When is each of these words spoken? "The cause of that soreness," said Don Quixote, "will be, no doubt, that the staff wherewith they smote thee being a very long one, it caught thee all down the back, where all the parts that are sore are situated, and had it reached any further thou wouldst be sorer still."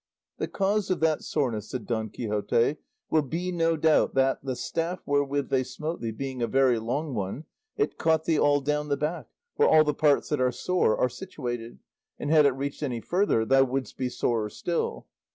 "The 0.39 0.47
cause 0.47 0.89
of 0.89 0.99
that 1.01 1.21
soreness," 1.21 1.69
said 1.69 1.85
Don 1.85 2.09
Quixote, 2.09 2.77
"will 3.11 3.21
be, 3.21 3.51
no 3.51 3.77
doubt, 3.77 4.15
that 4.15 4.43
the 4.43 4.55
staff 4.55 4.99
wherewith 5.05 5.49
they 5.49 5.63
smote 5.63 6.01
thee 6.01 6.09
being 6.09 6.41
a 6.41 6.47
very 6.47 6.79
long 6.79 7.13
one, 7.13 7.43
it 7.77 7.99
caught 7.99 8.23
thee 8.25 8.39
all 8.39 8.61
down 8.61 8.89
the 8.89 8.97
back, 8.97 9.27
where 9.57 9.69
all 9.69 9.83
the 9.83 9.93
parts 9.93 10.29
that 10.29 10.41
are 10.41 10.51
sore 10.51 10.97
are 10.97 11.07
situated, 11.07 11.77
and 12.17 12.31
had 12.31 12.47
it 12.47 12.53
reached 12.55 12.81
any 12.81 12.99
further 12.99 13.45
thou 13.45 13.63
wouldst 13.63 13.95
be 13.95 14.09
sorer 14.09 14.49
still." 14.49 15.05